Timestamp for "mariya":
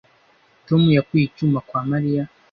1.89-2.23